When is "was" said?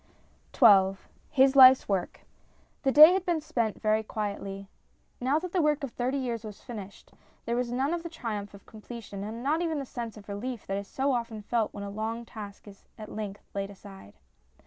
6.43-6.59, 7.55-7.71